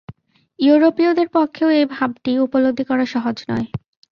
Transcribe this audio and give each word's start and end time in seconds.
ইউরোপীয়দের 0.59 1.27
পক্ষেও 1.33 1.69
এই 1.71 1.85
ভাবটি 1.85 2.31
উপলব্ধি 2.37 2.83
করা 2.83 3.05
সহজ 3.05 3.37
নয়। 3.49 3.67